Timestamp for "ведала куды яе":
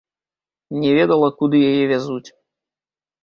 0.99-1.83